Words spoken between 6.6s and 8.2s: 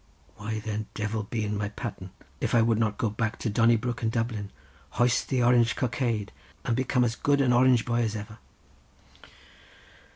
and become as good an Orange boy as